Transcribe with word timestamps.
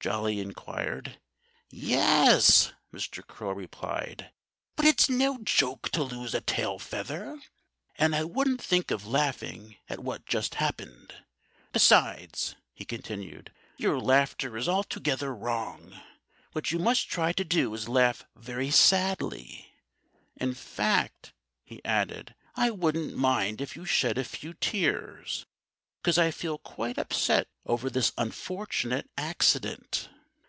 Jolly 0.00 0.38
inquired. 0.38 1.18
"Yes!" 1.70 2.72
Mr. 2.94 3.26
Crow 3.26 3.50
replied. 3.50 4.30
"But 4.76 4.84
it's 4.86 5.08
no 5.10 5.38
joke 5.42 5.88
to 5.90 6.04
lose 6.04 6.34
a 6.34 6.40
tail 6.40 6.78
feather. 6.78 7.40
And 7.96 8.14
I 8.14 8.22
wouldn't 8.22 8.62
think 8.62 8.92
of 8.92 9.08
laughing 9.08 9.76
at 9.88 9.98
what 9.98 10.24
just 10.24 10.54
happened.... 10.54 11.14
Besides," 11.72 12.54
he 12.74 12.84
continued, 12.84 13.52
"your 13.76 13.98
laughter 13.98 14.56
is 14.56 14.68
altogether 14.68 15.34
wrong. 15.34 16.00
What 16.52 16.70
you 16.70 16.78
must 16.78 17.08
try 17.10 17.32
to 17.32 17.44
do 17.44 17.74
is 17.74 17.86
to 17.86 17.90
laugh 17.92 18.24
very 18.36 18.70
sadly. 18.70 19.74
In 20.36 20.54
fact," 20.54 21.32
he 21.64 21.84
added, 21.84 22.36
"I 22.54 22.70
wouldn't 22.70 23.16
mind 23.16 23.60
if 23.60 23.74
you 23.74 23.84
shed 23.84 24.16
a 24.16 24.22
few 24.22 24.54
tears, 24.54 25.44
because 26.00 26.16
I 26.16 26.30
feel 26.30 26.58
quite 26.58 26.96
upset 26.96 27.48
over 27.66 27.90
this 27.90 28.12
unfortunate 28.16 29.10
accident." 29.18 30.08